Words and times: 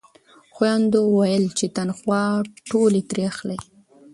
خویندو 0.53 0.99
ویل 1.17 1.45
چې 1.57 1.65
تنخوا 1.75 2.23
ټولې 2.69 3.01
ترې 3.09 3.23
اخلئ. 3.31 3.59